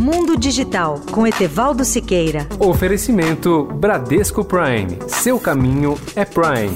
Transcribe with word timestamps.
Mundo 0.00 0.38
Digital 0.38 1.00
com 1.10 1.26
Etevaldo 1.26 1.84
Siqueira. 1.84 2.46
Oferecimento 2.60 3.64
Bradesco 3.64 4.44
Prime. 4.44 4.96
Seu 5.08 5.40
caminho 5.40 5.98
é 6.14 6.24
Prime. 6.24 6.70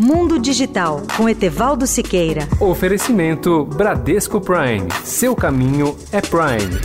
Mundo 0.00 0.38
Digital, 0.38 1.02
com 1.16 1.28
Etevaldo 1.28 1.86
Siqueira. 1.86 2.48
Oferecimento 2.60 3.64
Bradesco 3.64 4.40
Prime. 4.40 4.86
Seu 5.02 5.34
caminho 5.34 5.96
é 6.12 6.20
Prime. 6.20 6.80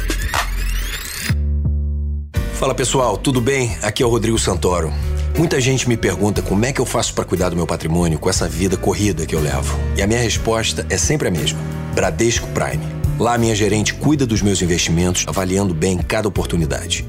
Fala 2.54 2.74
pessoal, 2.74 3.18
tudo 3.18 3.40
bem? 3.40 3.78
Aqui 3.84 4.02
é 4.02 4.06
o 4.06 4.10
Rodrigo 4.10 4.40
Santoro. 4.40 4.92
Muita 5.36 5.60
gente 5.60 5.90
me 5.90 5.98
pergunta 5.98 6.44
como 6.44 6.64
é 6.64 6.72
que 6.72 6.80
eu 6.80 6.86
faço 6.86 7.12
para 7.14 7.26
cuidar 7.26 7.50
do 7.50 7.56
meu 7.56 7.66
patrimônio 7.66 8.20
com 8.20 8.30
essa 8.30 8.48
vida 8.48 8.78
corrida 8.78 9.26
que 9.26 9.34
eu 9.34 9.42
levo. 9.42 9.76
E 9.98 10.02
a 10.02 10.08
minha 10.08 10.20
resposta 10.20 10.86
é 10.92 10.98
sempre 10.98 11.28
a 11.28 11.32
mesma: 11.32 11.60
Bradesco 11.96 12.48
Prime. 12.50 12.84
Lá, 13.18 13.36
minha 13.38 13.56
gerente 13.56 13.96
cuida 13.96 14.28
dos 14.28 14.44
meus 14.44 14.62
investimentos, 14.62 15.26
avaliando 15.28 15.74
bem 15.74 15.98
cada 15.98 16.28
oportunidade. 16.28 17.06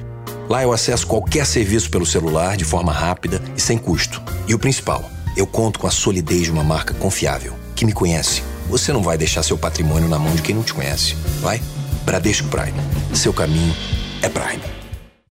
Lá 0.49 0.63
eu 0.63 0.73
acesso 0.73 1.07
qualquer 1.07 1.47
serviço 1.47 1.91
pelo 1.91 2.07
celular 2.07 2.57
de 2.57 2.65
forma 2.65 2.93
rápida 2.93 3.43
e 3.57 3.61
sem 3.61 3.77
custo. 3.77 4.23
E 4.49 4.55
o 4.55 4.59
principal, 4.59 5.11
eu 5.37 5.47
conto 5.47 5.79
com 5.79 5.87
a 5.87 5.91
solidez 5.91 6.45
de 6.45 6.51
uma 6.51 6.65
marca 6.65 6.95
confiável, 6.95 7.55
que 7.75 7.85
me 7.85 7.93
conhece. 7.93 8.43
Você 8.69 8.91
não 8.93 9.03
vai 9.03 9.19
deixar 9.19 9.43
seu 9.43 9.59
patrimônio 9.59 10.09
na 10.09 10.19
mão 10.19 10.35
de 10.35 10.43
quem 10.43 10.55
não 10.55 10.63
te 10.63 10.73
conhece, 10.73 11.15
vai? 11.41 11.61
Bradesco 12.05 12.49
Prime. 12.49 12.79
Seu 13.15 13.33
caminho 13.33 13.75
é 14.23 14.29
Prime. 14.29 14.74